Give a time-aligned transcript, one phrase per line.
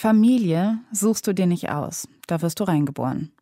[0.00, 3.32] Familie suchst du dir nicht aus, da wirst du reingeboren.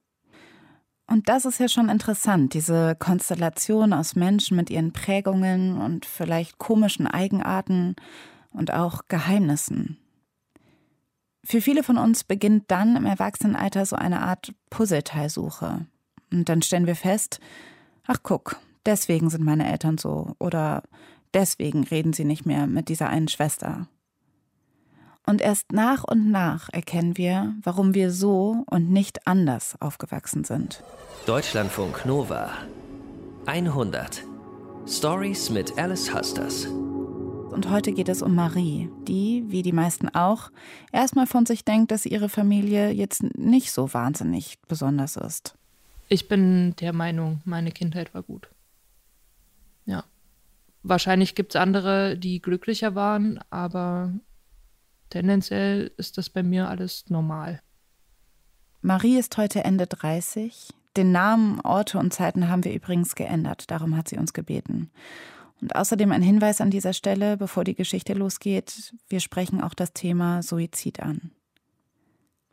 [1.06, 6.58] Und das ist ja schon interessant, diese Konstellation aus Menschen mit ihren Prägungen und vielleicht
[6.58, 7.94] komischen Eigenarten
[8.50, 9.98] und auch Geheimnissen.
[11.44, 15.86] Für viele von uns beginnt dann im Erwachsenenalter so eine Art Puzzleteilsuche.
[16.32, 17.38] Und dann stellen wir fest,
[18.04, 20.82] ach guck, deswegen sind meine Eltern so oder
[21.32, 23.86] deswegen reden sie nicht mehr mit dieser einen Schwester.
[25.28, 30.82] Und erst nach und nach erkennen wir, warum wir so und nicht anders aufgewachsen sind.
[31.26, 32.50] Deutschlandfunk Nova
[33.44, 34.24] 100
[34.86, 36.64] Stories mit Alice Husters.
[36.64, 40.50] Und heute geht es um Marie, die, wie die meisten auch,
[40.92, 45.58] erstmal von sich denkt, dass ihre Familie jetzt nicht so wahnsinnig besonders ist.
[46.08, 48.48] Ich bin der Meinung, meine Kindheit war gut.
[49.84, 50.04] Ja.
[50.82, 54.14] Wahrscheinlich gibt es andere, die glücklicher waren, aber
[55.10, 57.60] tendenziell ist das bei mir alles normal.
[58.80, 60.68] Marie ist heute Ende 30.
[60.96, 63.70] Den Namen, Orte und Zeiten haben wir übrigens geändert.
[63.70, 64.90] Darum hat sie uns gebeten.
[65.60, 68.94] Und außerdem ein Hinweis an dieser Stelle, bevor die Geschichte losgeht.
[69.08, 71.32] Wir sprechen auch das Thema Suizid an.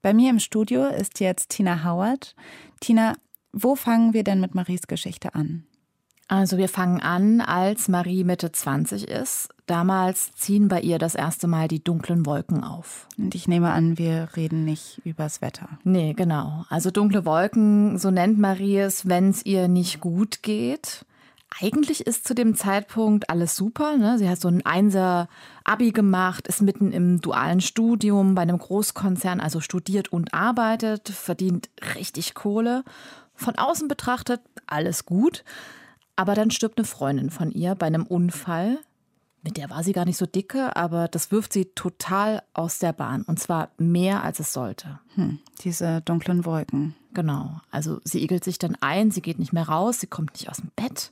[0.01, 2.35] Bei mir im Studio ist jetzt Tina Howard.
[2.79, 3.15] Tina,
[3.51, 5.65] wo fangen wir denn mit Maries Geschichte an?
[6.27, 9.49] Also wir fangen an, als Marie Mitte 20 ist.
[9.67, 13.07] Damals ziehen bei ihr das erste Mal die dunklen Wolken auf.
[13.17, 15.69] Und ich nehme an, wir reden nicht übers Wetter.
[15.83, 16.65] Nee, genau.
[16.69, 21.05] Also dunkle Wolken, so nennt Marie es, wenn es ihr nicht gut geht.
[21.61, 23.95] Eigentlich ist zu dem Zeitpunkt alles super.
[23.95, 24.17] Ne?
[24.17, 29.61] Sie hat so ein Einser-Abi gemacht, ist mitten im dualen Studium bei einem Großkonzern, also
[29.61, 32.83] studiert und arbeitet, verdient richtig Kohle.
[33.35, 35.43] Von außen betrachtet alles gut.
[36.15, 38.79] Aber dann stirbt eine Freundin von ihr bei einem Unfall.
[39.41, 42.93] Mit der war sie gar nicht so dicke, aber das wirft sie total aus der
[42.93, 43.21] Bahn.
[43.21, 44.99] Und zwar mehr, als es sollte.
[45.15, 46.95] Hm, diese dunklen Wolken.
[47.13, 47.61] Genau.
[47.69, 50.57] Also sie igelt sich dann ein, sie geht nicht mehr raus, sie kommt nicht aus
[50.57, 51.11] dem Bett.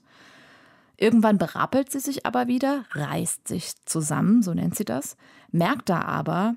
[0.97, 5.17] Irgendwann berappelt sie sich aber wieder, reißt sich zusammen, so nennt sie das,
[5.51, 6.55] merkt da aber,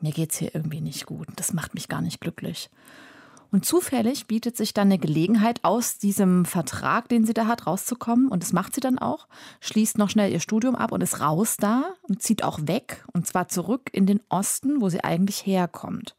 [0.00, 1.28] mir geht's hier irgendwie nicht gut.
[1.36, 2.70] Das macht mich gar nicht glücklich.
[3.50, 8.28] Und zufällig bietet sich dann eine Gelegenheit, aus diesem Vertrag, den sie da hat, rauszukommen.
[8.28, 9.28] Und das macht sie dann auch.
[9.60, 13.04] Schließt noch schnell ihr Studium ab und ist raus da und zieht auch weg.
[13.12, 16.16] Und zwar zurück in den Osten, wo sie eigentlich herkommt.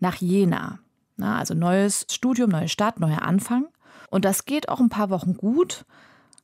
[0.00, 0.78] Nach Jena.
[1.16, 3.66] Na, also neues Studium, neue Stadt, neuer Anfang.
[4.10, 5.84] Und das geht auch ein paar Wochen gut.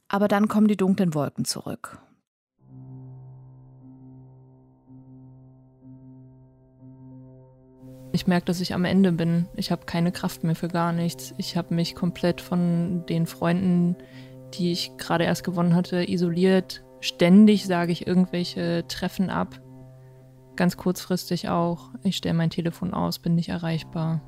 [0.08, 1.98] Aber dann kommen die dunklen Wolken zurück.
[8.12, 9.46] Ich merke, dass ich am Ende bin.
[9.54, 11.34] Ich habe keine Kraft mehr für gar nichts.
[11.36, 13.96] Ich habe mich komplett von den Freunden,
[14.54, 16.82] die ich gerade erst gewonnen hatte, isoliert.
[17.00, 19.60] Ständig sage ich irgendwelche Treffen ab.
[20.56, 21.90] Ganz kurzfristig auch.
[22.02, 24.22] Ich stelle mein Telefon aus, bin nicht erreichbar.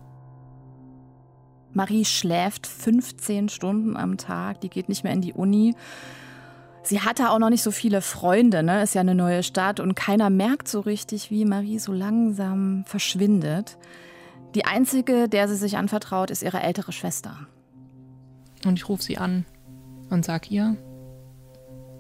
[1.73, 5.75] Marie schläft 15 Stunden am Tag, die geht nicht mehr in die Uni.
[6.83, 8.83] Sie hatte auch noch nicht so viele Freunde, ne?
[8.83, 13.77] Ist ja eine neue Stadt und keiner merkt so richtig, wie Marie so langsam verschwindet.
[14.55, 17.37] Die einzige, der sie sich anvertraut, ist ihre ältere Schwester.
[18.65, 19.45] Und ich rufe sie an
[20.11, 20.77] und sag ihr,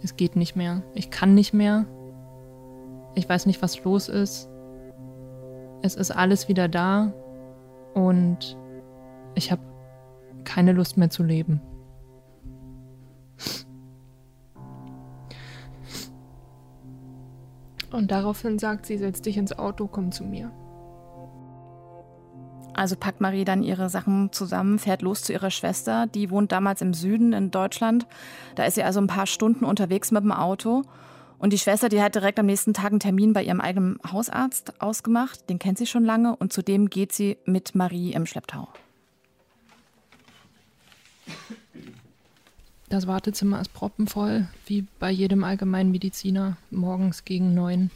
[0.02, 0.82] es geht nicht mehr.
[0.94, 1.86] Ich kann nicht mehr.
[3.14, 4.48] Ich weiß nicht, was los ist.
[5.82, 7.12] Es ist alles wieder da
[7.94, 8.56] und
[9.34, 9.62] ich habe
[10.44, 11.60] keine Lust mehr zu leben.
[17.90, 20.50] Und daraufhin sagt sie, setz dich ins Auto, komm zu mir.
[22.72, 26.06] Also packt Marie dann ihre Sachen zusammen, fährt los zu ihrer Schwester.
[26.06, 28.06] Die wohnt damals im Süden in Deutschland.
[28.54, 30.84] Da ist sie also ein paar Stunden unterwegs mit dem Auto.
[31.38, 34.80] Und die Schwester, die hat direkt am nächsten Tag einen Termin bei ihrem eigenen Hausarzt
[34.80, 35.48] ausgemacht.
[35.50, 36.36] Den kennt sie schon lange.
[36.36, 38.68] Und zudem geht sie mit Marie im Schlepptau.
[42.90, 47.92] Das Wartezimmer ist proppenvoll, wie bei jedem Allgemeinmediziner, morgens gegen neun.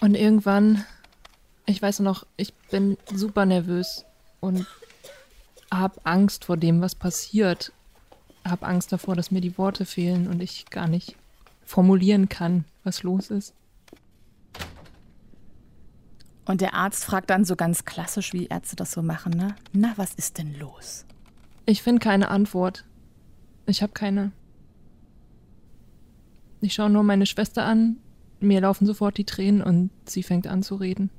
[0.00, 0.84] Und irgendwann,
[1.64, 4.04] ich weiß noch, ich bin super nervös
[4.40, 4.66] und
[5.72, 7.72] habe Angst vor dem, was passiert.
[8.44, 11.14] Habe Angst davor, dass mir die Worte fehlen und ich gar nicht
[11.64, 13.54] formulieren kann, was los ist.
[16.46, 19.54] Und der Arzt fragt dann so ganz klassisch, wie Ärzte das so machen, ne?
[19.72, 21.04] Na, was ist denn los?
[21.68, 22.86] Ich finde keine Antwort.
[23.66, 24.32] Ich habe keine.
[26.62, 27.98] Ich schaue nur meine Schwester an,
[28.40, 31.10] mir laufen sofort die Tränen und sie fängt an zu reden.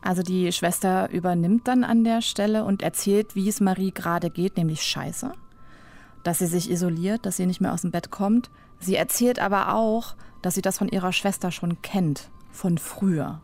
[0.00, 4.56] Also die Schwester übernimmt dann an der Stelle und erzählt, wie es Marie gerade geht,
[4.56, 5.32] nämlich scheiße.
[6.22, 8.50] dass sie sich isoliert, dass sie nicht mehr aus dem Bett kommt.
[8.80, 13.42] Sie erzählt aber auch, dass sie das von ihrer Schwester schon kennt, von früher.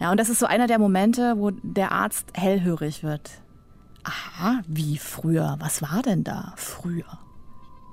[0.00, 3.42] Ja, und das ist so einer der Momente, wo der Arzt hellhörig wird.
[4.06, 5.56] Aha, wie früher?
[5.58, 7.18] Was war denn da früher?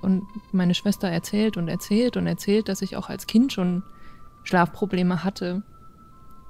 [0.04, 3.81] Und meine Schwester erzählt und erzählt und erzählt, dass ich auch als Kind schon
[4.44, 5.63] Schlafprobleme hatte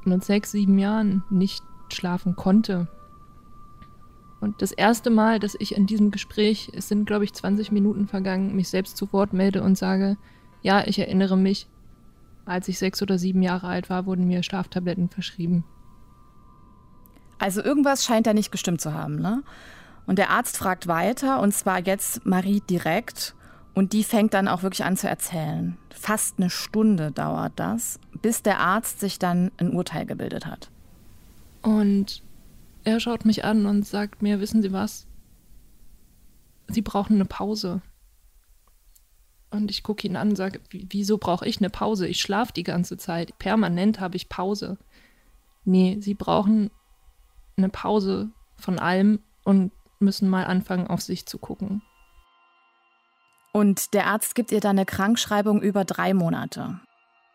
[0.04, 2.89] und mit sechs, sieben Jahren nicht schlafen konnte.
[4.42, 8.07] Und das erste Mal, dass ich in diesem Gespräch, es sind glaube ich 20 Minuten
[8.07, 10.18] vergangen, mich selbst zu Wort melde und sage,
[10.62, 11.69] ja, ich erinnere mich,
[12.44, 15.63] als ich sechs oder sieben Jahre alt war, wurden mir Schlaftabletten verschrieben.
[17.44, 19.44] Also irgendwas scheint da nicht gestimmt zu haben, ne?
[20.06, 23.36] Und der Arzt fragt weiter, und zwar jetzt Marie direkt.
[23.74, 25.78] Und die fängt dann auch wirklich an zu erzählen.
[25.90, 30.72] Fast eine Stunde dauert das, bis der Arzt sich dann ein Urteil gebildet hat.
[31.62, 32.24] Und
[32.86, 35.06] er schaut mich an und sagt mir, wissen Sie was?
[36.69, 37.81] Sie brauchen eine Pause.
[39.50, 42.07] Und ich gucke ihn an und sage, wieso brauche ich eine Pause?
[42.07, 43.38] Ich schlafe die ganze Zeit.
[43.38, 44.78] Permanent habe ich Pause.
[45.66, 46.72] Nee, Sie brauchen
[47.57, 51.81] eine Pause von allem und müssen mal anfangen, auf sich zu gucken.
[53.51, 56.79] Und der Arzt gibt ihr dann eine Krankschreibung über drei Monate.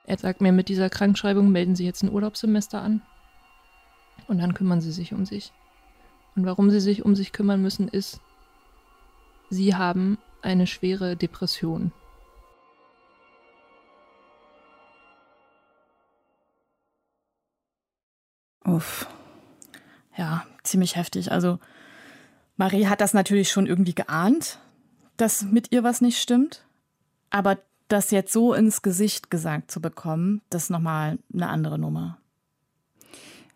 [0.05, 3.03] Er sagt mir, mit dieser Krankschreibung melden Sie jetzt ein Urlaubssemester an.
[4.27, 5.53] Und dann kümmern Sie sich um sich.
[6.35, 8.21] Und warum Sie sich um sich kümmern müssen, ist,
[9.51, 11.93] Sie haben eine schwere Depression.
[18.65, 19.07] Uff.
[20.19, 21.31] Ja, ziemlich heftig.
[21.33, 21.61] Also
[22.57, 24.59] Marie hat das natürlich schon irgendwie geahnt,
[25.17, 26.65] dass mit ihr was nicht stimmt.
[27.31, 32.19] Aber das jetzt so ins Gesicht gesagt zu bekommen, das ist nochmal eine andere Nummer.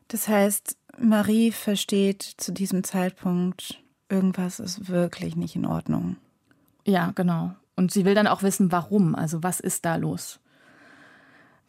[0.09, 6.17] Das heißt, Marie versteht zu diesem Zeitpunkt, irgendwas ist wirklich nicht in Ordnung.
[6.87, 7.55] Ja, genau.
[7.75, 9.15] Und sie will dann auch wissen, warum.
[9.15, 10.39] Also was ist da los?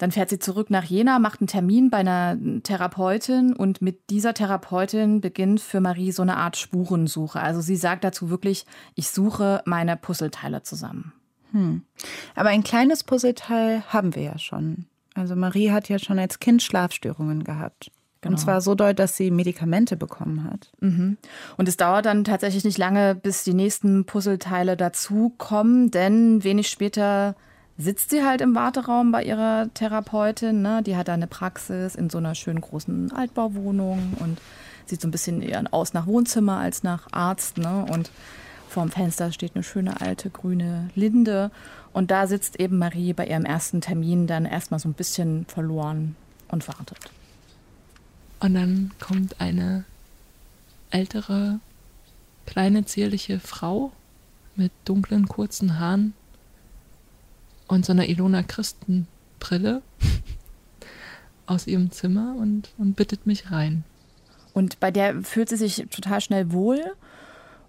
[0.04, 4.34] Dann fährt sie zurück nach Jena, macht einen Termin bei einer Therapeutin und mit dieser
[4.34, 7.40] Therapeutin beginnt für Marie so eine Art Spurensuche.
[7.40, 8.66] Also sie sagt dazu wirklich,
[8.96, 11.14] ich suche meine Puzzleteile zusammen.
[11.52, 11.84] Hm.
[12.36, 14.88] Aber ein kleines Puzzleteil haben wir ja schon.
[15.14, 17.90] Also Marie hat ja schon als Kind Schlafstörungen gehabt.
[18.20, 18.34] Genau.
[18.34, 20.74] Und zwar so doll, dass sie Medikamente bekommen hat.
[20.82, 21.16] Mhm.
[21.56, 27.38] Und es dauert dann tatsächlich nicht lange, bis die nächsten Puzzleteile dazukommen, denn wenig später
[27.78, 30.62] sitzt sie halt im Warteraum bei ihrer Therapeutin.
[30.62, 30.84] Ne?
[30.84, 34.40] Die hat da eine Praxis in so einer schönen großen Altbauwohnung und
[34.86, 37.58] sieht so ein bisschen eher aus nach Wohnzimmer als nach Arzt.
[37.58, 37.86] Ne?
[37.90, 38.12] Und
[38.70, 41.52] vorm Fenster steht eine schöne alte grüne Linde.
[41.94, 46.16] Und da sitzt eben Marie bei ihrem ersten Termin dann erstmal so ein bisschen verloren
[46.50, 47.00] und wartet.
[48.40, 49.86] Und dann kommt eine
[50.90, 51.60] ältere,
[52.46, 53.92] kleine, zierliche Frau
[54.56, 56.14] mit dunklen, kurzen Haaren
[57.74, 59.82] und so einer Ilona Christenbrille
[61.46, 63.84] aus ihrem Zimmer und, und bittet mich rein.
[64.54, 66.80] Und bei der fühlt sie sich total schnell wohl.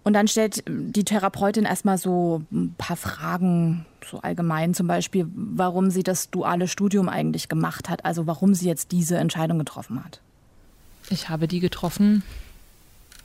[0.03, 5.91] Und dann stellt die Therapeutin erstmal so ein paar Fragen, so allgemein zum Beispiel, warum
[5.91, 10.21] sie das duale Studium eigentlich gemacht hat, also warum sie jetzt diese Entscheidung getroffen hat.
[11.09, 12.23] Ich habe die getroffen,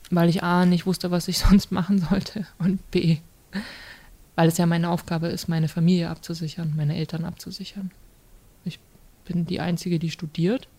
[0.10, 3.18] weil ich A nicht wusste, was ich sonst machen sollte und B
[4.40, 7.92] weil es ja meine Aufgabe ist, meine Familie abzusichern, meine Eltern abzusichern.
[8.64, 8.80] Ich
[9.26, 10.69] bin die Einzige, die studiert.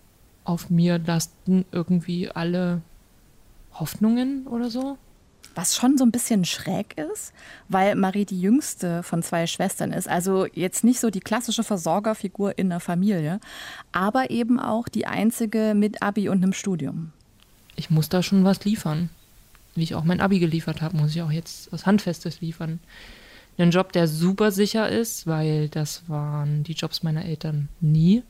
[0.45, 2.81] Auf mir lasten irgendwie alle
[3.75, 4.97] Hoffnungen oder so.
[5.55, 7.35] Was schon so ein bisschen schräg ist,
[7.69, 10.09] weil Marie die jüngste von zwei Schwestern ist.
[10.09, 13.41] Also jetzt nicht so die klassische Versorgerfigur in der Familie,
[13.93, 17.13] aber eben auch die einzige mit Abi und einem Studium.
[17.77, 19.11] Ich muss da schon was liefern.
[19.75, 22.81] Wie ich auch mein Abi geliefert habe, muss ich auch jetzt was Handfestes liefern.
[23.61, 28.23] Einen Job, der super sicher ist, weil das waren die Jobs meiner Eltern nie.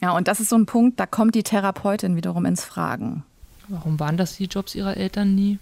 [0.00, 3.24] Ja, und das ist so ein Punkt, da kommt die Therapeutin wiederum ins Fragen.
[3.66, 5.58] Warum waren das die Jobs ihrer Eltern nie?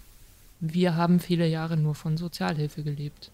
[0.59, 3.31] Wir haben viele Jahre nur von Sozialhilfe gelebt.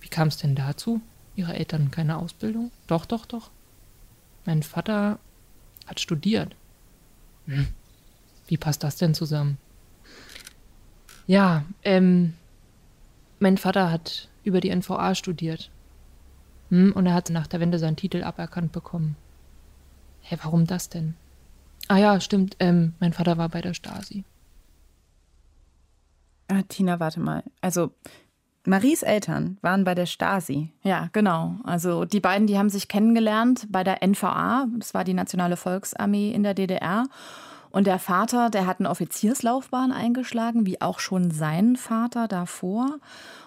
[0.00, 1.02] Wie kam es denn dazu?
[1.36, 2.70] Ihre Eltern keine Ausbildung?
[2.86, 3.50] Doch, doch, doch.
[4.46, 5.18] Mein Vater
[5.86, 6.56] hat studiert.
[7.46, 7.66] Hm.
[8.46, 9.58] Wie passt das denn zusammen?
[11.26, 12.32] Ja, ähm,
[13.44, 15.70] mein Vater hat über die NVA studiert.
[16.70, 19.16] Hm, und er hat nach der Wende seinen Titel aberkannt bekommen.
[20.22, 21.14] Hä, warum das denn?
[21.88, 24.24] Ah ja, stimmt, ähm, mein Vater war bei der Stasi.
[26.48, 27.42] Ah, Tina, warte mal.
[27.60, 27.90] Also,
[28.64, 30.72] Maries Eltern waren bei der Stasi.
[30.82, 31.56] Ja, genau.
[31.64, 36.32] Also die beiden, die haben sich kennengelernt bei der NVA, das war die Nationale Volksarmee
[36.32, 37.04] in der DDR.
[37.74, 43.00] Und der Vater, der hat eine Offizierslaufbahn eingeschlagen, wie auch schon sein Vater davor.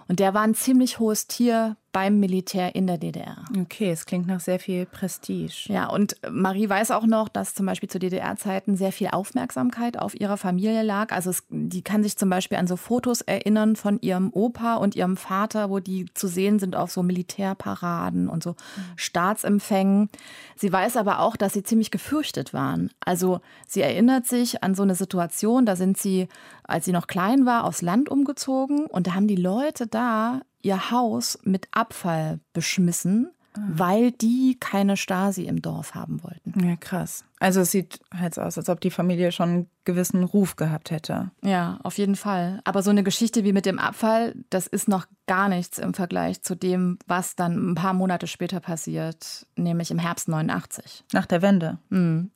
[0.09, 3.43] Und der war ein ziemlich hohes Tier beim Militär in der DDR.
[3.59, 5.65] Okay, es klingt nach sehr viel Prestige.
[5.65, 10.13] Ja, und Marie weiß auch noch, dass zum Beispiel zu DDR-Zeiten sehr viel Aufmerksamkeit auf
[10.13, 11.11] ihrer Familie lag.
[11.11, 14.95] Also es, die kann sich zum Beispiel an so Fotos erinnern von ihrem Opa und
[14.95, 18.55] ihrem Vater, wo die zu sehen sind auf so Militärparaden und so mhm.
[18.95, 20.09] Staatsempfängen.
[20.55, 22.91] Sie weiß aber auch, dass sie ziemlich gefürchtet waren.
[22.99, 26.27] Also sie erinnert sich an so eine Situation, da sind sie,
[26.63, 30.91] als sie noch klein war, aufs Land umgezogen und da haben die Leute da ihr
[30.91, 33.61] Haus mit Abfall beschmissen, ah.
[33.69, 36.67] weil die keine Stasi im Dorf haben wollten.
[36.67, 37.23] Ja, krass.
[37.39, 40.91] Also es sieht halt so aus, als ob die Familie schon einen gewissen Ruf gehabt
[40.91, 41.31] hätte.
[41.43, 42.61] Ja, auf jeden Fall.
[42.63, 46.41] Aber so eine Geschichte wie mit dem Abfall, das ist noch gar nichts im Vergleich
[46.41, 51.05] zu dem, was dann ein paar Monate später passiert, nämlich im Herbst 89.
[51.13, 51.77] Nach der Wende.
[51.89, 52.31] Mhm.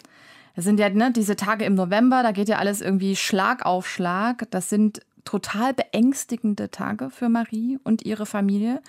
[0.55, 3.87] Das sind ja ne, diese Tage im November, da geht ja alles irgendwie Schlag auf
[3.87, 4.47] Schlag.
[4.51, 8.81] Das sind total beängstigende Tage für Marie und ihre Familie.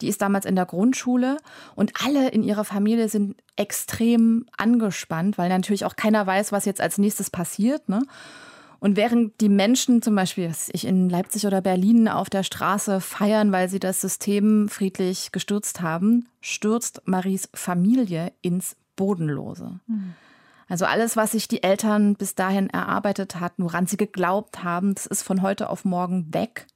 [0.00, 1.38] Die ist damals in der Grundschule
[1.74, 6.80] und alle in ihrer Familie sind extrem angespannt, weil natürlich auch keiner weiß, was jetzt
[6.80, 7.88] als nächstes passiert.
[7.88, 8.02] Ne?
[8.78, 13.52] Und während die Menschen zum Beispiel ich in Leipzig oder Berlin auf der Straße feiern,
[13.52, 19.80] weil sie das System friedlich gestürzt haben, stürzt Maries Familie ins Bodenlose.
[19.86, 20.14] Mhm.
[20.68, 25.06] Also alles, was sich die Eltern bis dahin erarbeitet hatten, woran sie geglaubt haben, das
[25.06, 26.66] ist von heute auf morgen weg.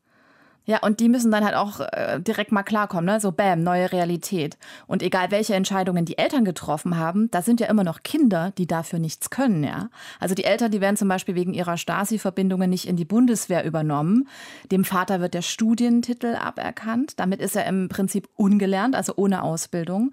[0.67, 3.19] Ja, und die müssen dann halt auch äh, direkt mal klarkommen, ne?
[3.19, 4.57] So bam, neue Realität.
[4.87, 8.69] Und egal welche Entscheidungen die Eltern getroffen haben, da sind ja immer noch Kinder, die
[8.69, 9.89] dafür nichts können, ja.
[10.21, 14.29] Also die Eltern, die werden zum Beispiel wegen ihrer Stasi-Verbindungen nicht in die Bundeswehr übernommen.
[14.71, 17.15] Dem Vater wird der Studientitel aberkannt.
[17.19, 20.13] Damit ist er im Prinzip ungelernt, also ohne Ausbildung.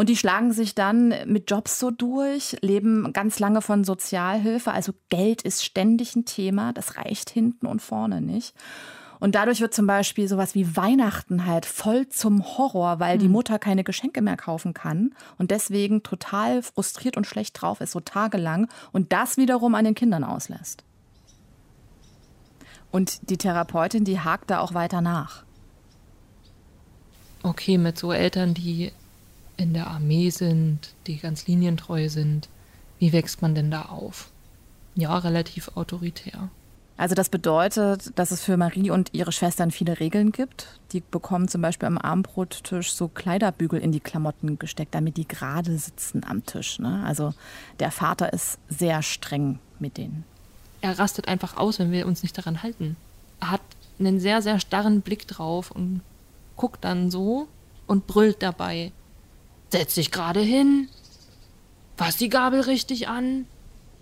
[0.00, 4.72] Und die schlagen sich dann mit Jobs so durch, leben ganz lange von Sozialhilfe.
[4.72, 6.72] Also Geld ist ständig ein Thema.
[6.72, 8.54] Das reicht hinten und vorne nicht.
[9.18, 13.32] Und dadurch wird zum Beispiel sowas wie Weihnachten halt voll zum Horror, weil die hm.
[13.32, 18.00] Mutter keine Geschenke mehr kaufen kann und deswegen total frustriert und schlecht drauf ist, so
[18.00, 20.82] tagelang und das wiederum an den Kindern auslässt.
[22.90, 25.44] Und die Therapeutin, die hakt da auch weiter nach.
[27.42, 28.92] Okay, mit so Eltern, die
[29.60, 32.48] in der Armee sind, die ganz linientreu sind,
[32.98, 34.30] wie wächst man denn da auf?
[34.94, 36.48] Ja, relativ autoritär.
[36.96, 40.78] Also das bedeutet, dass es für Marie und ihre Schwestern viele Regeln gibt.
[40.92, 45.78] Die bekommen zum Beispiel am Abendbrottisch so Kleiderbügel in die Klamotten gesteckt, damit die gerade
[45.78, 46.78] sitzen am Tisch.
[46.78, 47.02] Ne?
[47.06, 47.32] Also
[47.78, 50.24] der Vater ist sehr streng mit denen.
[50.82, 52.96] Er rastet einfach aus, wenn wir uns nicht daran halten.
[53.40, 53.62] Er hat
[53.98, 56.02] einen sehr, sehr starren Blick drauf und
[56.56, 57.48] guckt dann so
[57.86, 58.92] und brüllt dabei.
[59.70, 60.88] Setz dich gerade hin.
[61.96, 63.46] Fass die Gabel richtig an.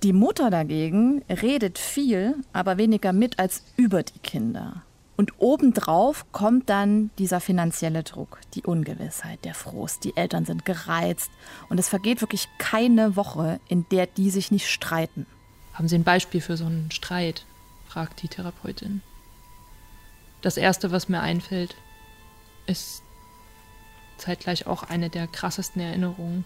[0.03, 4.83] Die Mutter dagegen redet viel, aber weniger mit als über die Kinder.
[5.17, 10.05] Und obendrauf kommt dann dieser finanzielle Druck, die Ungewissheit, der Frust.
[10.05, 11.33] Die Eltern sind gereizt
[11.69, 15.27] und es vergeht wirklich keine Woche, in der die sich nicht streiten.
[15.75, 17.45] Haben Sie ein Beispiel für so einen Streit?
[17.89, 19.03] fragt die Therapeutin.
[20.41, 21.75] Das Erste, was mir einfällt,
[22.67, 23.03] ist
[24.19, 26.45] zeitgleich auch eine der krassesten Erinnerungen.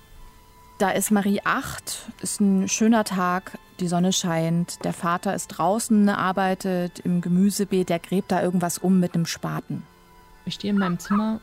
[0.79, 6.09] Da ist Marie acht, ist ein schöner Tag, die Sonne scheint, der Vater ist draußen,
[6.09, 9.85] arbeitet im Gemüsebeet, der gräbt da irgendwas um mit einem Spaten.
[10.45, 11.41] Ich stehe in meinem Zimmer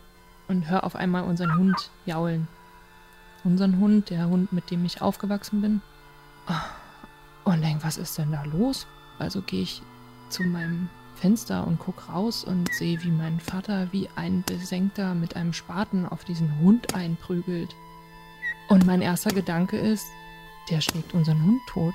[0.48, 2.48] und höre auf einmal unseren Hund jaulen.
[3.44, 5.82] Unseren Hund, der Hund, mit dem ich aufgewachsen bin.
[7.46, 8.88] Und denke, was ist denn da los?
[9.20, 9.82] Also gehe ich
[10.30, 10.90] zu meinem
[11.20, 16.06] Fenster und gucke raus und sehe, wie mein Vater wie ein Besenkter mit einem Spaten
[16.06, 17.76] auf diesen Hund einprügelt.
[18.70, 20.08] Und mein erster Gedanke ist,
[20.70, 21.94] der schlägt unseren Hund tot.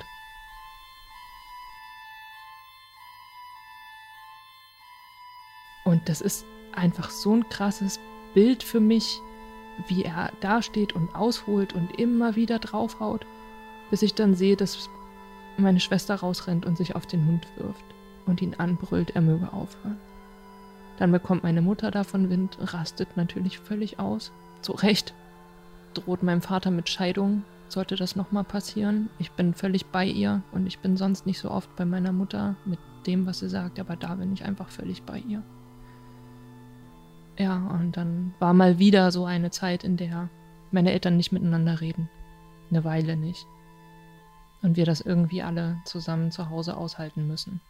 [5.85, 7.99] Und das ist einfach so ein krasses
[8.35, 9.21] Bild für mich,
[9.89, 13.27] wie er dasteht und ausholt und immer wieder draufhaut,
[13.91, 14.91] bis ich dann sehe, dass
[15.57, 17.94] meine Schwester rausrennt und sich auf den Hund wirft
[18.27, 19.99] und ihn anbrüllt, er möge aufhören.
[20.99, 24.33] Dann bekommt meine Mutter davon Wind, rastet natürlich völlig aus.
[24.63, 25.13] Zu Recht.
[25.93, 29.11] Droht meinem Vater mit Scheidung, sollte das nochmal passieren.
[29.19, 32.57] Ich bin völlig bei ihr und ich bin sonst nicht so oft bei meiner Mutter
[32.65, 35.43] mit dem, was sie sagt, aber da bin ich einfach völlig bei ihr.
[37.39, 40.29] Ja, und dann war mal wieder so eine Zeit, in der
[40.71, 42.09] meine Eltern nicht miteinander reden.
[42.71, 43.47] Eine Weile nicht.
[44.63, 47.61] Und wir das irgendwie alle zusammen zu Hause aushalten müssen.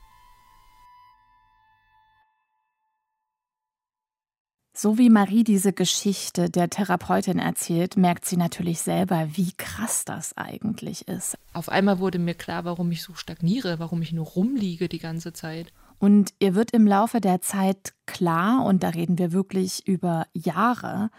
[4.76, 10.36] So wie Marie diese Geschichte der Therapeutin erzählt, merkt sie natürlich selber, wie krass das
[10.36, 11.38] eigentlich ist.
[11.52, 15.32] Auf einmal wurde mir klar, warum ich so stagniere, warum ich nur rumliege die ganze
[15.32, 15.72] Zeit.
[16.00, 21.10] Und ihr wird im Laufe der Zeit klar, und da reden wir wirklich über Jahre,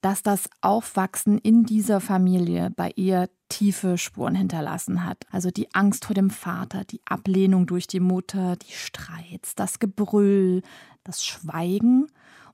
[0.00, 5.26] dass das Aufwachsen in dieser Familie bei ihr tiefe Spuren hinterlassen hat.
[5.32, 10.62] Also die Angst vor dem Vater, die Ablehnung durch die Mutter, die Streits, das Gebrüll,
[11.02, 12.06] das Schweigen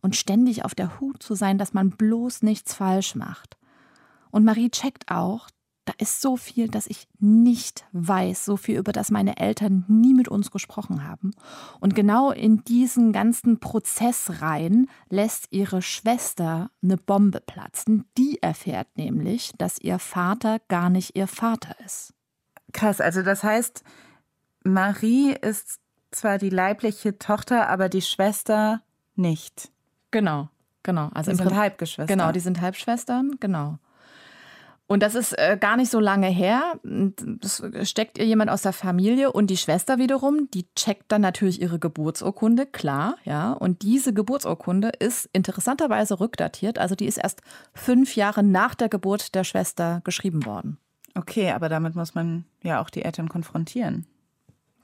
[0.02, 3.56] und ständig auf der Hut zu sein, dass man bloß nichts falsch macht.
[4.30, 5.48] Und Marie checkt auch,
[5.84, 10.14] da ist so viel, dass ich nicht weiß, so viel, über das meine Eltern nie
[10.14, 11.32] mit uns gesprochen haben.
[11.80, 18.04] Und genau in diesen ganzen Prozess rein lässt ihre Schwester eine Bombe platzen.
[18.16, 22.14] Die erfährt nämlich, dass ihr Vater gar nicht ihr Vater ist.
[22.72, 23.82] Krass, also das heißt,
[24.62, 25.80] Marie ist
[26.12, 28.82] zwar die leibliche Tochter, aber die Schwester
[29.16, 29.71] nicht.
[30.12, 30.48] Genau,
[30.84, 31.10] genau.
[31.12, 32.06] Also die sind Halbgeschwister.
[32.06, 33.78] Genau, die sind Halbschwestern, genau.
[34.92, 36.78] Und das ist äh, gar nicht so lange her.
[36.82, 41.62] Das steckt ihr jemand aus der Familie und die Schwester wiederum, die checkt dann natürlich
[41.62, 43.52] ihre Geburtsurkunde, klar, ja.
[43.52, 47.40] Und diese Geburtsurkunde ist interessanterweise rückdatiert, also die ist erst
[47.72, 50.76] fünf Jahre nach der Geburt der Schwester geschrieben worden.
[51.14, 54.06] Okay, aber damit muss man ja auch die Eltern konfrontieren.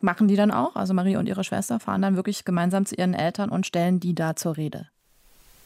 [0.00, 0.76] Machen die dann auch.
[0.76, 4.14] Also Marie und ihre Schwester fahren dann wirklich gemeinsam zu ihren Eltern und stellen die
[4.14, 4.88] da zur Rede.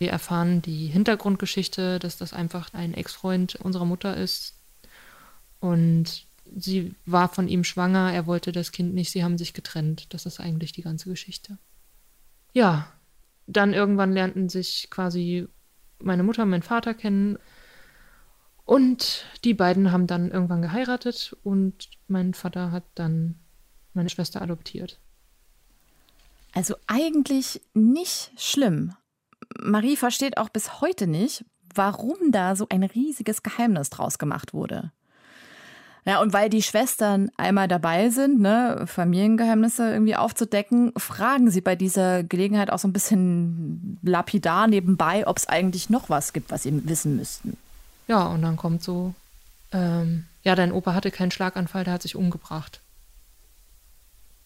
[0.02, 4.56] Wir erfahren die Hintergrundgeschichte, dass das einfach ein Ex-Freund unserer Mutter ist.
[5.60, 10.12] Und sie war von ihm schwanger, er wollte das Kind nicht, sie haben sich getrennt.
[10.12, 11.56] Das ist eigentlich die ganze Geschichte.
[12.52, 12.92] Ja,
[13.46, 15.46] dann irgendwann lernten sich quasi
[16.00, 17.38] meine Mutter und mein Vater kennen.
[18.64, 23.36] Und die beiden haben dann irgendwann geheiratet und mein Vater hat dann
[23.94, 24.98] meine Schwester adoptiert.
[26.52, 28.96] Also eigentlich nicht schlimm.
[29.60, 31.44] Marie versteht auch bis heute nicht,
[31.74, 34.92] warum da so ein riesiges Geheimnis draus gemacht wurde.
[36.04, 41.76] Ja, und weil die Schwestern einmal dabei sind, ne, Familiengeheimnisse irgendwie aufzudecken, fragen sie bei
[41.76, 46.64] dieser Gelegenheit auch so ein bisschen lapidar nebenbei, ob es eigentlich noch was gibt, was
[46.64, 47.56] sie wissen müssten.
[48.08, 49.14] Ja, und dann kommt so,
[49.70, 52.80] ähm, ja, dein Opa hatte keinen Schlaganfall, der hat sich umgebracht.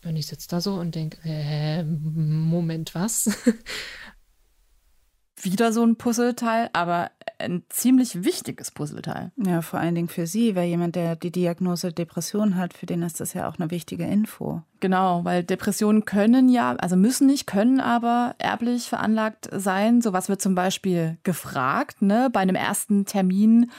[0.04, 3.30] Und ich sitze da so und denke, äh, Moment, was?
[5.52, 9.30] wieder so ein Puzzleteil, aber ein ziemlich wichtiges Puzzleteil.
[9.36, 13.02] Ja, vor allen Dingen für Sie, weil jemand, der die Diagnose Depression hat, für den
[13.02, 14.62] ist das ja auch eine wichtige Info.
[14.80, 20.00] Genau, weil Depressionen können ja, also müssen nicht, können aber erblich veranlagt sein.
[20.00, 23.70] Sowas wird zum Beispiel gefragt, ne, bei einem ersten Termin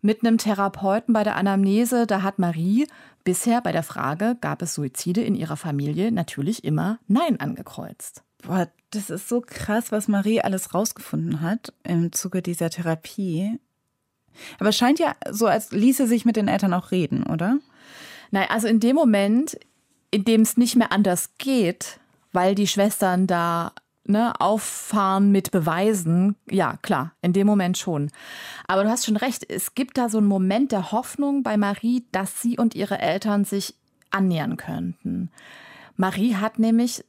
[0.00, 2.86] mit einem Therapeuten bei der Anamnese, da hat Marie
[3.24, 8.22] bisher bei der Frage, gab es Suizide in ihrer Familie, natürlich immer Nein angekreuzt.
[8.42, 13.58] Boah, das ist so krass, was Marie alles rausgefunden hat im Zuge dieser Therapie.
[14.58, 17.58] Aber es scheint ja so, als ließe sich mit den Eltern auch reden, oder?
[18.30, 19.58] Nein, also in dem Moment,
[20.10, 21.98] in dem es nicht mehr anders geht,
[22.32, 23.72] weil die Schwestern da
[24.04, 28.10] ne, auffahren mit Beweisen, ja klar, in dem Moment schon.
[28.66, 32.04] Aber du hast schon recht, es gibt da so einen Moment der Hoffnung bei Marie,
[32.12, 33.74] dass sie und ihre Eltern sich
[34.10, 35.30] annähern könnten.
[35.96, 37.04] Marie hat nämlich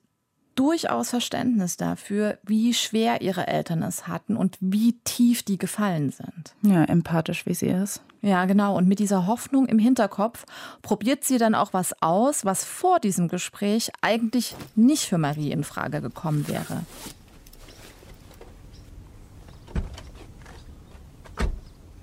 [0.60, 6.54] durchaus Verständnis dafür, wie schwer ihre Eltern es hatten und wie tief die gefallen sind.
[6.63, 8.02] Ja, empathisch, wie sie ist.
[8.22, 8.76] Ja, genau.
[8.76, 10.43] Und mit dieser Hoffnung im Hinterkopf
[10.82, 15.63] probiert sie dann auch was aus, was vor diesem Gespräch eigentlich nicht für Marie in
[15.63, 16.84] Frage gekommen wäre.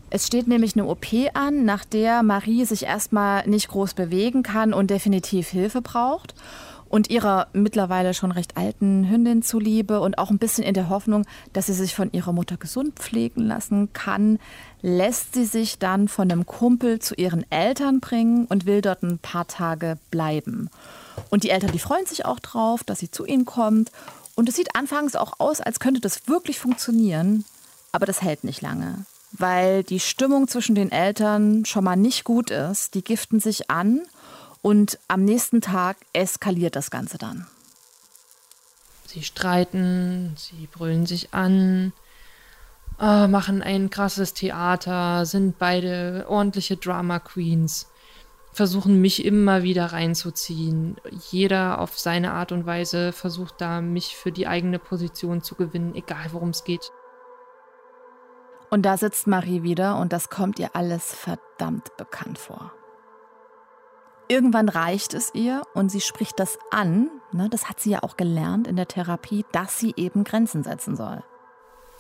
[0.09, 4.73] Es steht nämlich eine OP an, nach der Marie sich erstmal nicht groß bewegen kann
[4.73, 6.35] und definitiv Hilfe braucht
[6.88, 11.27] und ihrer mittlerweile schon recht alten Hündin zuliebe und auch ein bisschen in der Hoffnung,
[11.53, 14.38] dass sie sich von ihrer Mutter gesund pflegen lassen kann,
[14.83, 19.18] lässt sie sich dann von einem Kumpel zu ihren Eltern bringen und will dort ein
[19.18, 20.70] paar Tage bleiben.
[21.31, 23.90] Und die Eltern, die freuen sich auch drauf, dass sie zu ihnen kommt.
[24.35, 27.44] Und es sieht anfangs auch aus, als könnte das wirklich funktionieren,
[27.92, 29.07] aber das hält nicht lange.
[29.33, 32.94] Weil die Stimmung zwischen den Eltern schon mal nicht gut ist.
[32.94, 34.03] Die giften sich an
[34.66, 37.46] und am nächsten Tag eskaliert das Ganze dann.
[39.07, 41.92] Sie streiten, sie brüllen sich an,
[42.98, 47.87] äh, machen ein krasses Theater, sind beide ordentliche Drama Queens,
[48.52, 50.96] versuchen mich immer wieder reinzuziehen.
[51.31, 55.94] Jeder auf seine Art und Weise versucht da, mich für die eigene Position zu gewinnen,
[55.94, 56.90] egal worum es geht.
[58.70, 62.72] Und da sitzt Marie wieder und das kommt ihr alles verdammt bekannt vor.
[64.29, 68.17] Irgendwann reicht es ihr und sie spricht das an, ne, das hat sie ja auch
[68.17, 71.23] gelernt in der Therapie, dass sie eben Grenzen setzen soll.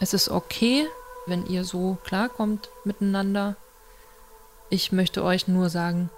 [0.00, 0.86] Es ist okay,
[1.26, 3.56] wenn ihr so klarkommt miteinander.
[4.70, 6.10] Ich möchte euch nur sagen,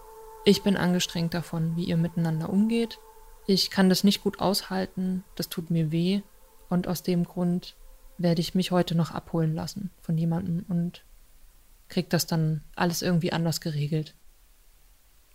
[0.45, 2.99] ich bin angestrengt davon, wie ihr miteinander umgeht.
[3.47, 6.23] Ich kann das nicht gut aushalten, das tut mir weh.
[6.71, 7.77] Und aus dem Grund
[8.17, 11.03] werde ich mich heute noch abholen lassen von jemandem und
[11.89, 14.15] krieg das dann alles irgendwie anders geregelt.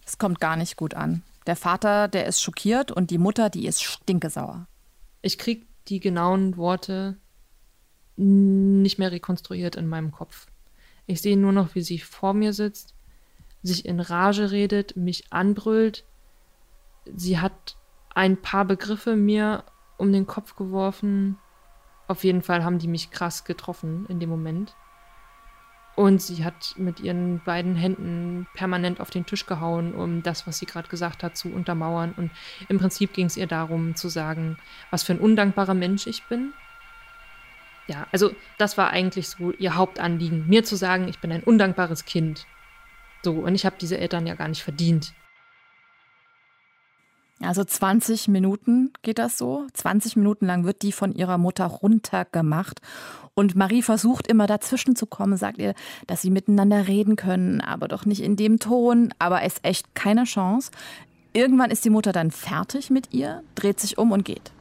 [0.05, 1.23] Es kommt gar nicht gut an.
[1.47, 4.67] Der Vater, der ist schockiert und die Mutter, die ist stinkesauer.
[5.21, 7.17] Ich krieg die genauen Worte
[8.15, 10.47] nicht mehr rekonstruiert in meinem Kopf.
[11.05, 12.93] Ich sehe nur noch, wie sie vor mir sitzt,
[13.61, 16.05] sich in Rage redet, mich anbrüllt.
[17.15, 17.77] Sie hat
[18.13, 19.63] ein paar Begriffe mir
[19.97, 21.37] um den Kopf geworfen.
[22.07, 24.75] Auf jeden Fall haben die mich krass getroffen in dem Moment.
[25.95, 30.57] Und sie hat mit ihren beiden Händen permanent auf den Tisch gehauen, um das, was
[30.57, 32.13] sie gerade gesagt hat, zu untermauern.
[32.17, 32.31] Und
[32.67, 34.57] im Prinzip ging es ihr darum zu sagen,
[34.89, 36.53] was für ein undankbarer Mensch ich bin.
[37.87, 42.05] Ja, also das war eigentlich so ihr Hauptanliegen, mir zu sagen, ich bin ein undankbares
[42.05, 42.47] Kind.
[43.23, 45.13] So, und ich habe diese Eltern ja gar nicht verdient.
[47.41, 49.65] Also 20 Minuten geht das so.
[49.73, 52.79] 20 Minuten lang wird die von ihrer Mutter runtergemacht.
[53.33, 55.73] Und Marie versucht immer dazwischen zu kommen, sagt ihr,
[56.07, 59.13] dass sie miteinander reden können, aber doch nicht in dem Ton.
[59.19, 60.71] Aber es ist echt keine Chance.
[61.33, 64.51] Irgendwann ist die Mutter dann fertig mit ihr, dreht sich um und geht.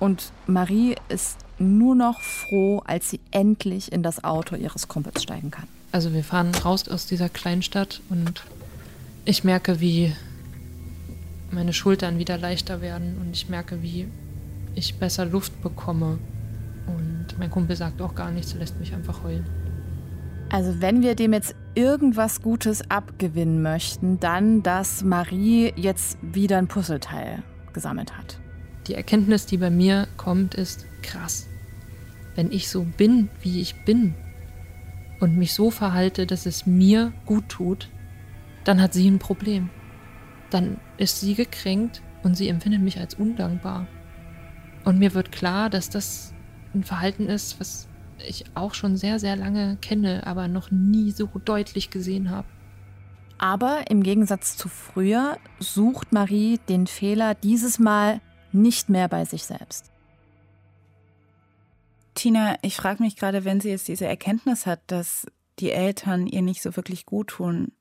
[0.00, 5.50] Und Marie ist nur noch froh, als sie endlich in das Auto ihres Kumpels steigen
[5.50, 5.68] kann.
[5.92, 8.42] Also wir fahren raus aus dieser Kleinstadt und
[9.24, 10.14] ich merke, wie
[11.52, 14.08] meine Schultern wieder leichter werden und ich merke, wie
[14.74, 16.18] ich besser Luft bekomme.
[16.86, 19.46] Und mein Kumpel sagt auch gar nichts, lässt mich einfach heulen.
[20.50, 26.66] Also wenn wir dem jetzt irgendwas Gutes abgewinnen möchten, dann, dass Marie jetzt wieder ein
[26.66, 28.40] Puzzleteil gesammelt hat.
[28.88, 31.46] Die Erkenntnis, die bei mir kommt, ist krass.
[32.34, 34.14] Wenn ich so bin, wie ich bin
[35.20, 37.88] und mich so verhalte, dass es mir gut tut,
[38.64, 39.70] dann hat sie ein Problem
[40.50, 43.86] dann ist sie gekränkt und sie empfindet mich als undankbar.
[44.84, 46.34] Und mir wird klar, dass das
[46.74, 47.88] ein Verhalten ist, was
[48.26, 52.46] ich auch schon sehr, sehr lange kenne, aber noch nie so deutlich gesehen habe.
[53.38, 58.20] Aber im Gegensatz zu früher sucht Marie den Fehler dieses Mal
[58.52, 59.90] nicht mehr bei sich selbst.
[62.14, 65.26] Tina, ich frage mich gerade, wenn sie jetzt diese Erkenntnis hat, dass
[65.58, 67.72] die Eltern ihr nicht so wirklich gut tun,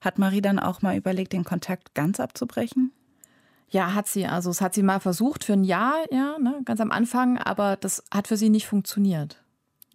[0.00, 2.92] hat Marie dann auch mal überlegt, den Kontakt ganz abzubrechen?
[3.68, 4.26] Ja, hat sie.
[4.26, 7.76] Also es hat sie mal versucht für ein Jahr, ja, ne, ganz am Anfang, aber
[7.76, 9.42] das hat für sie nicht funktioniert.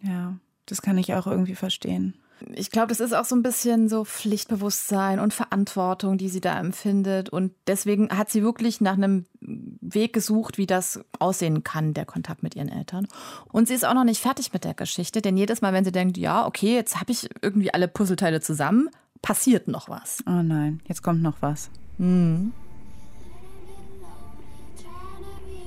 [0.02, 0.36] Ja,
[0.66, 2.16] das kann ich auch irgendwie verstehen.
[2.54, 6.60] Ich glaube, das ist auch so ein bisschen so Pflichtbewusstsein und Verantwortung, die sie da
[6.60, 7.30] empfindet.
[7.30, 12.42] Und deswegen hat sie wirklich nach einem Weg gesucht, wie das aussehen kann, der Kontakt
[12.42, 13.08] mit ihren Eltern.
[13.52, 15.92] Und sie ist auch noch nicht fertig mit der Geschichte, denn jedes Mal, wenn sie
[15.92, 18.90] denkt, ja, okay, jetzt habe ich irgendwie alle Puzzleteile zusammen,
[19.22, 20.24] passiert noch was.
[20.28, 21.70] Oh nein, jetzt kommt noch was.
[21.98, 22.54] Mhm.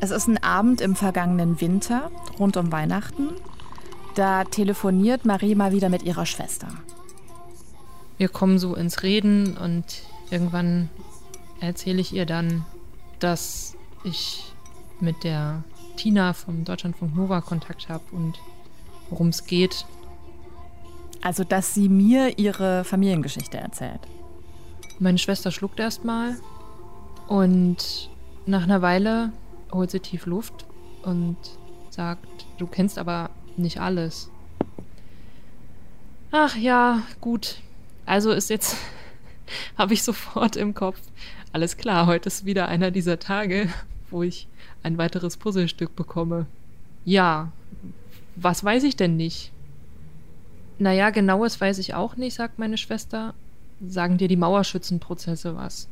[0.01, 3.31] Es ist ein Abend im vergangenen Winter, rund um Weihnachten.
[4.14, 6.69] Da telefoniert Marie mal wieder mit ihrer Schwester.
[8.19, 10.88] Wir kommen so ins Reden und irgendwann
[11.61, 12.64] erzähle ich ihr dann,
[13.19, 14.53] dass ich
[15.01, 15.64] mit der
[15.97, 18.38] Tina vom Deutschlandfunk Nova Kontakt habe und
[19.11, 19.87] worum es geht
[21.25, 24.01] also, dass sie mir ihre Familiengeschichte erzählt.
[24.99, 26.37] Meine Schwester schluckt erstmal
[27.27, 28.11] und
[28.45, 29.33] nach einer Weile
[29.73, 30.67] holt sie tief Luft
[31.03, 31.39] und
[31.89, 34.31] sagt, du kennst aber nicht alles.
[36.31, 37.57] Ach ja, gut.
[38.05, 38.77] Also ist jetzt,
[39.79, 41.01] habe ich sofort im Kopf,
[41.53, 43.71] alles klar, heute ist wieder einer dieser Tage,
[44.11, 44.47] wo ich
[44.83, 46.45] ein weiteres Puzzlestück bekomme.
[47.07, 47.51] Ja,
[48.37, 49.54] was weiß ich denn nicht?
[50.79, 53.35] Naja, genaues weiß ich auch nicht, sagt meine Schwester.
[53.87, 55.89] Sagen dir die Mauerschützenprozesse was?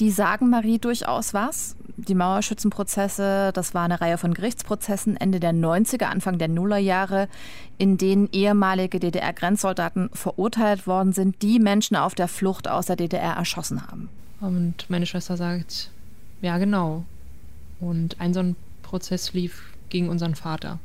[0.00, 1.74] Die sagen Marie durchaus was.
[1.96, 7.28] Die Mauerschützenprozesse, das war eine Reihe von Gerichtsprozessen Ende der 90er, Anfang der Nullerjahre,
[7.76, 13.34] in denen ehemalige DDR-Grenzsoldaten verurteilt worden sind, die Menschen auf der Flucht aus der DDR
[13.34, 14.08] erschossen haben.
[14.40, 15.90] Und meine Schwester sagt,
[16.40, 17.04] ja genau.
[17.80, 20.78] Und ein so ein Prozess lief gegen unseren Vater.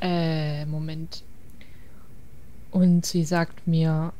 [0.00, 1.22] Äh, Moment.
[2.70, 4.12] Und sie sagt mir,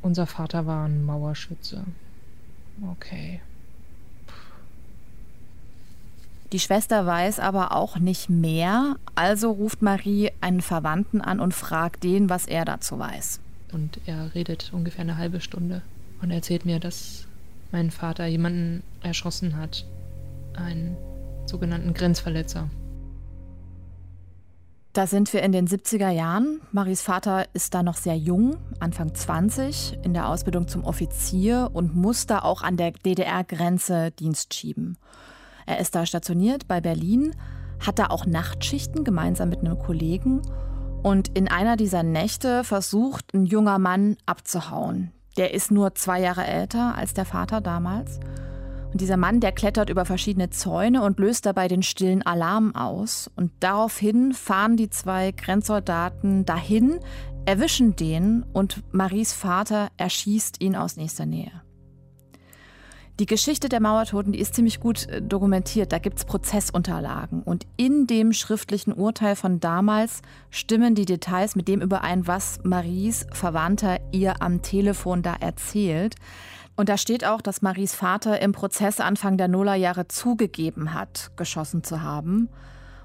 [0.00, 1.84] unser Vater war ein Mauerschütze.
[2.90, 3.40] Okay.
[6.52, 12.04] Die Schwester weiß aber auch nicht mehr, also ruft Marie einen Verwandten an und fragt
[12.04, 13.40] den, was er dazu weiß.
[13.72, 15.80] Und er redet ungefähr eine halbe Stunde
[16.20, 17.26] und erzählt mir, dass
[17.70, 19.86] mein Vater jemanden erschossen hat.
[20.54, 20.98] Einen
[21.46, 22.68] sogenannten Grenzverletzer.
[24.92, 26.60] Da sind wir in den 70er Jahren.
[26.70, 31.96] Maries Vater ist da noch sehr jung, Anfang 20, in der Ausbildung zum Offizier und
[31.96, 34.98] muss da auch an der DDR-Grenze Dienst schieben.
[35.64, 37.34] Er ist da stationiert bei Berlin,
[37.80, 40.42] hat da auch Nachtschichten gemeinsam mit einem Kollegen.
[41.02, 45.10] Und in einer dieser Nächte versucht ein junger Mann abzuhauen.
[45.38, 48.20] Der ist nur zwei Jahre älter als der Vater damals.
[48.92, 53.30] Und dieser Mann, der klettert über verschiedene Zäune und löst dabei den stillen Alarm aus.
[53.36, 57.00] Und daraufhin fahren die zwei Grenzsoldaten dahin,
[57.46, 61.62] erwischen den und Maries Vater erschießt ihn aus nächster Nähe.
[63.18, 65.92] Die Geschichte der Mauertoten, die ist ziemlich gut äh, dokumentiert.
[65.92, 67.42] Da gibt es Prozessunterlagen.
[67.42, 73.26] Und in dem schriftlichen Urteil von damals stimmen die Details mit dem überein, was Maries
[73.32, 76.16] Verwandter ihr am Telefon da erzählt.
[76.74, 81.84] Und da steht auch, dass Maries Vater im Prozess Anfang der Nullerjahre zugegeben hat, geschossen
[81.84, 82.48] zu haben.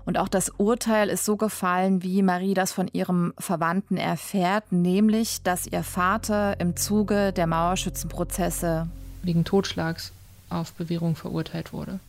[0.06, 5.42] Und auch das Urteil ist so gefallen, wie Marie das von ihrem Verwandten erfährt, nämlich,
[5.44, 8.88] dass ihr Vater im Zuge der Mauerschützenprozesse
[9.24, 10.14] wegen Totschlags
[10.50, 12.00] auf Bewährung verurteilt wurde.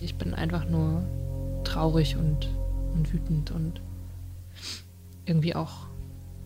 [0.00, 1.02] Ich bin einfach nur
[1.64, 2.48] traurig und,
[2.94, 3.82] und wütend und
[5.26, 5.86] irgendwie auch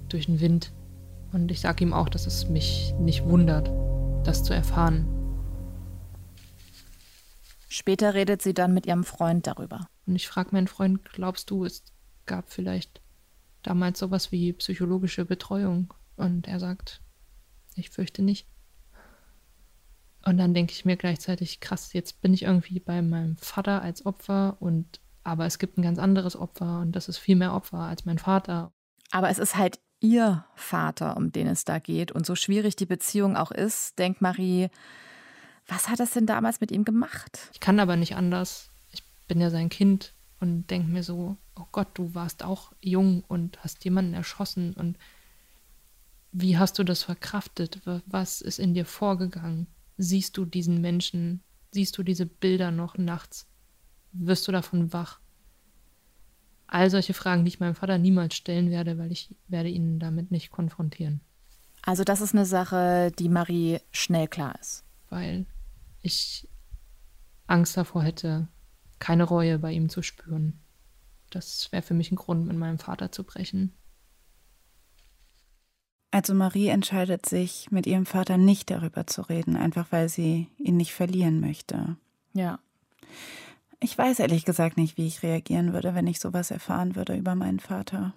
[0.08, 0.72] durch den Wind
[1.34, 3.68] und ich sage ihm auch, dass es mich nicht wundert,
[4.24, 5.06] das zu erfahren.
[7.68, 9.88] Später redet sie dann mit ihrem Freund darüber.
[10.06, 11.82] Und ich frage meinen Freund, glaubst du, es
[12.24, 13.02] gab vielleicht
[13.62, 15.92] damals sowas wie psychologische Betreuung?
[16.16, 17.00] Und er sagt,
[17.74, 18.46] ich fürchte nicht.
[20.24, 24.06] Und dann denke ich mir gleichzeitig, krass, jetzt bin ich irgendwie bei meinem Vater als
[24.06, 27.78] Opfer und aber es gibt ein ganz anderes Opfer und das ist viel mehr Opfer
[27.78, 28.72] als mein Vater.
[29.10, 32.12] Aber es ist halt ihr Vater, um den es da geht.
[32.12, 34.68] Und so schwierig die Beziehung auch ist, denkt Marie,
[35.66, 37.48] was hat das denn damals mit ihm gemacht?
[37.54, 38.68] Ich kann aber nicht anders.
[38.92, 43.24] Ich bin ja sein Kind und denke mir so, oh Gott, du warst auch jung
[43.26, 44.98] und hast jemanden erschossen und
[46.32, 47.80] wie hast du das verkraftet?
[48.06, 49.68] Was ist in dir vorgegangen?
[49.96, 51.42] Siehst du diesen Menschen?
[51.70, 53.46] Siehst du diese Bilder noch nachts?
[54.12, 55.20] Wirst du davon wach?
[56.66, 60.30] All solche Fragen, die ich meinem Vater niemals stellen werde, weil ich werde ihn damit
[60.30, 61.20] nicht konfrontieren.
[61.82, 64.84] Also das ist eine Sache, die Marie schnell klar ist.
[65.10, 65.46] Weil
[66.00, 66.48] ich
[67.46, 68.48] Angst davor hätte,
[68.98, 70.60] keine Reue bei ihm zu spüren.
[71.30, 73.72] Das wäre für mich ein Grund, mit meinem Vater zu brechen.
[76.10, 80.76] Also Marie entscheidet sich, mit ihrem Vater nicht darüber zu reden, einfach weil sie ihn
[80.76, 81.96] nicht verlieren möchte.
[82.34, 82.60] Ja.
[83.84, 87.34] Ich weiß ehrlich gesagt nicht, wie ich reagieren würde, wenn ich sowas erfahren würde über
[87.34, 88.14] meinen Vater.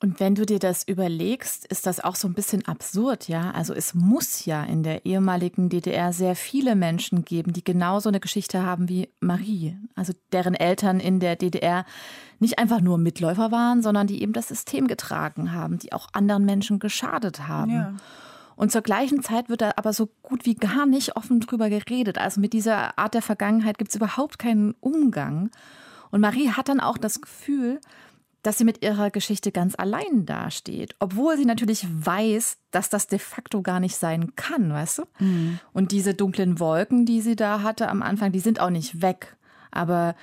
[0.00, 3.52] Und wenn du dir das überlegst, ist das auch so ein bisschen absurd, ja?
[3.52, 8.20] Also es muss ja in der ehemaligen DDR sehr viele Menschen geben, die genauso eine
[8.20, 9.78] Geschichte haben wie Marie.
[9.94, 11.86] Also deren Eltern in der DDR
[12.38, 16.44] nicht einfach nur Mitläufer waren, sondern die eben das System getragen haben, die auch anderen
[16.44, 17.70] Menschen geschadet haben.
[17.70, 17.94] Ja.
[18.60, 22.18] Und zur gleichen Zeit wird da aber so gut wie gar nicht offen drüber geredet.
[22.18, 25.50] Also mit dieser Art der Vergangenheit gibt es überhaupt keinen Umgang.
[26.10, 27.80] Und Marie hat dann auch das Gefühl,
[28.42, 33.18] dass sie mit ihrer Geschichte ganz allein dasteht, obwohl sie natürlich weiß, dass das de
[33.18, 35.02] facto gar nicht sein kann, weißt du?
[35.20, 35.58] Mhm.
[35.72, 39.38] Und diese dunklen Wolken, die sie da hatte am Anfang, die sind auch nicht weg.
[39.70, 40.14] Aber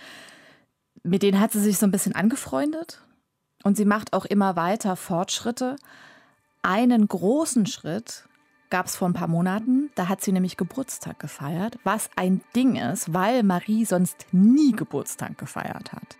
[1.02, 3.02] mit denen hat sie sich so ein bisschen angefreundet
[3.64, 5.76] und sie macht auch immer weiter Fortschritte.
[6.70, 8.28] Einen großen Schritt
[8.70, 9.90] gab es vor ein paar Monaten.
[9.96, 15.38] Da hat sie nämlich Geburtstag gefeiert, was ein Ding ist, weil Marie sonst nie Geburtstag
[15.38, 16.18] gefeiert hat.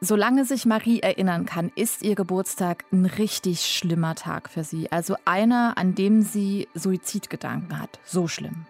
[0.00, 4.90] Solange sich Marie erinnern kann, ist ihr Geburtstag ein richtig schlimmer Tag für sie.
[4.90, 8.00] Also einer, an dem sie Suizidgedanken hat.
[8.02, 8.64] So schlimm.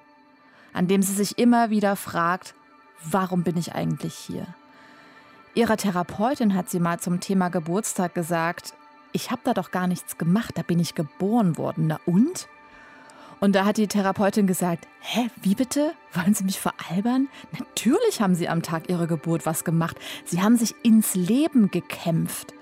[0.72, 2.56] An dem sie sich immer wieder fragt,
[3.04, 4.48] warum bin ich eigentlich hier?
[5.54, 8.74] Ihrer Therapeutin hat sie mal zum Thema Geburtstag gesagt,
[9.12, 11.88] ich habe da doch gar nichts gemacht, da bin ich geboren worden.
[11.88, 12.49] Na und?
[13.40, 15.92] Und da hat die Therapeutin gesagt, hä, wie bitte?
[16.12, 17.29] Wollen Sie mich veralbern?
[17.53, 19.97] Natürlich haben Sie am Tag Ihrer Geburt was gemacht.
[20.25, 22.53] Sie haben sich ins Leben gekämpft.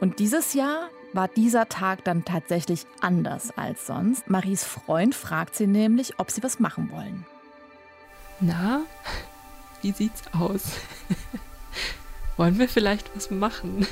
[0.00, 4.28] Und dieses Jahr war dieser Tag dann tatsächlich anders als sonst.
[4.28, 7.24] Maries Freund fragt sie nämlich, ob sie was machen wollen.
[8.40, 8.82] Na,
[9.82, 10.62] wie sieht's aus?
[12.36, 13.86] wollen wir vielleicht was machen?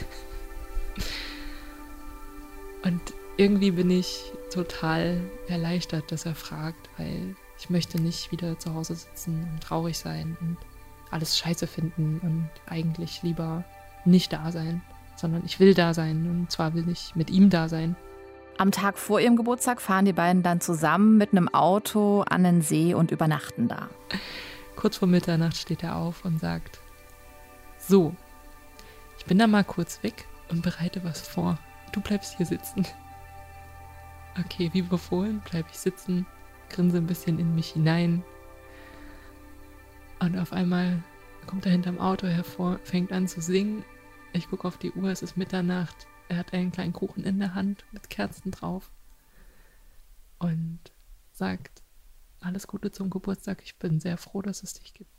[2.83, 3.01] Und
[3.37, 8.95] irgendwie bin ich total erleichtert, dass er fragt, weil ich möchte nicht wieder zu Hause
[8.95, 10.57] sitzen und traurig sein und
[11.11, 13.65] alles scheiße finden und eigentlich lieber
[14.05, 14.83] nicht da sein,
[15.17, 17.95] sondern ich will da sein und zwar will ich mit ihm da sein.
[18.59, 22.63] Am Tag vor ihrem Geburtstag fahren die beiden dann zusammen mit einem Auto an den
[22.63, 23.89] See und übernachten da.
[24.77, 26.81] Kurz vor Mitternacht steht er auf und sagt,
[27.79, 28.15] so,
[29.19, 31.59] ich bin da mal kurz weg und bereite was vor.
[31.93, 32.87] Du bleibst hier sitzen.
[34.39, 36.27] Okay, wie befohlen, bleibe ich sitzen,
[36.71, 38.25] grinse ein bisschen in mich hinein.
[40.21, 41.03] Und auf einmal
[41.47, 43.85] kommt er hinterm Auto hervor, fängt an zu singen.
[44.33, 46.07] Ich gucke auf die Uhr, es ist Mitternacht.
[46.29, 48.91] Er hat einen kleinen Kuchen in der Hand mit Kerzen drauf
[50.39, 50.81] und
[51.33, 51.83] sagt,
[52.41, 53.63] alles Gute zum Geburtstag.
[53.63, 55.11] Ich bin sehr froh, dass es dich gibt.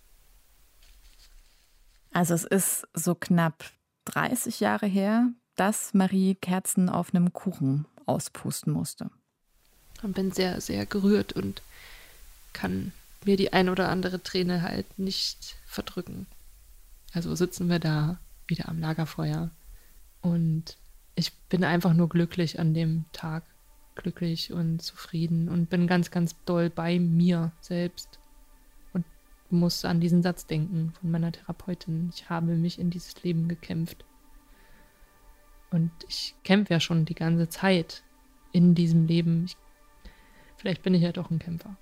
[2.11, 3.63] Also es ist so knapp
[4.05, 9.09] 30 Jahre her, dass Marie Kerzen auf einem Kuchen auspusten musste.
[10.01, 11.61] Und bin sehr, sehr gerührt und
[12.51, 12.91] kann
[13.25, 16.27] mir die ein oder andere Träne halt nicht verdrücken.
[17.13, 19.51] Also sitzen wir da wieder am Lagerfeuer
[20.21, 20.77] und
[21.15, 23.43] ich bin einfach nur glücklich an dem Tag,
[23.95, 28.19] glücklich und zufrieden und bin ganz, ganz doll bei mir selbst
[28.93, 29.05] und
[29.51, 32.11] muss an diesen Satz denken von meiner Therapeutin.
[32.13, 34.03] Ich habe mich in dieses Leben gekämpft.
[35.73, 38.03] Und ich kämpfe ja schon die ganze Zeit
[38.51, 39.45] in diesem Leben.
[39.45, 39.57] Ich,
[40.55, 41.75] vielleicht bin ich ja doch ein Kämpfer.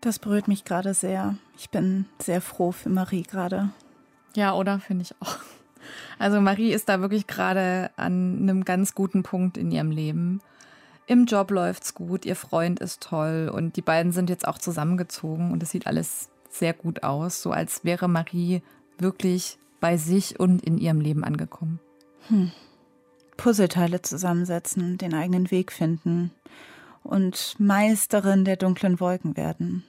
[0.00, 1.36] Das berührt mich gerade sehr.
[1.56, 3.70] Ich bin sehr froh für Marie gerade.
[4.34, 4.80] Ja, oder?
[4.80, 5.38] Finde ich auch.
[6.18, 10.40] Also Marie ist da wirklich gerade an einem ganz guten Punkt in ihrem Leben.
[11.06, 15.52] Im Job läuft's gut, ihr Freund ist toll und die beiden sind jetzt auch zusammengezogen
[15.52, 18.62] und es sieht alles sehr gut aus, so als wäre Marie
[18.98, 21.80] wirklich bei sich und in ihrem Leben angekommen.
[22.28, 22.52] Hm.
[23.36, 26.30] Puzzleteile zusammensetzen, den eigenen Weg finden
[27.02, 29.84] und Meisterin der dunklen Wolken werden.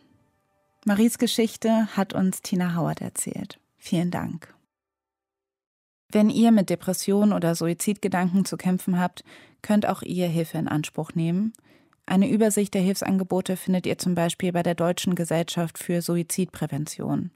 [0.86, 3.60] Maries Geschichte hat uns Tina Howard erzählt.
[3.78, 4.54] Vielen Dank.
[6.12, 9.24] Wenn ihr mit Depressionen oder Suizidgedanken zu kämpfen habt,
[9.62, 11.54] könnt auch ihr Hilfe in Anspruch nehmen.
[12.06, 17.32] Eine Übersicht der Hilfsangebote findet ihr zum Beispiel bei der Deutschen Gesellschaft für Suizidprävention.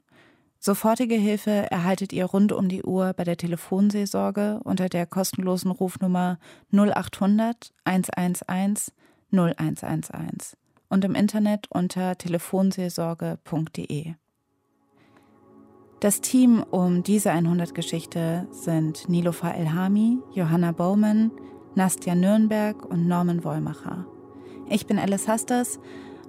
[0.62, 6.38] Sofortige Hilfe erhaltet ihr rund um die Uhr bei der Telefonseelsorge unter der kostenlosen Rufnummer
[6.70, 8.92] 0800 111
[9.32, 10.58] 0111
[10.90, 14.12] und im Internet unter telefonseelsorge.de.
[16.00, 21.30] Das Team um diese 100-Geschichte sind Nilofa Elhami, Johanna Bowman,
[21.74, 24.04] Nastja Nürnberg und Norman Wollmacher.
[24.68, 25.80] Ich bin Alice Hasters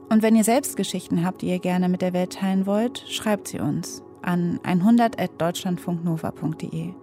[0.10, 3.50] und wenn ihr selbst Geschichten habt, die ihr gerne mit der Welt teilen wollt, schreibt
[3.50, 6.94] sie uns an 100.deutschlandfunknova.de.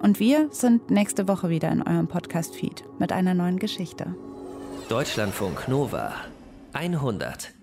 [0.00, 4.14] Und wir sind nächste Woche wieder in eurem Podcast-Feed mit einer neuen Geschichte.
[4.88, 6.14] Deutschlandfunk Nova
[6.74, 7.54] 100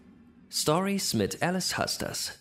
[0.49, 2.40] Stories mit Alice Hasters.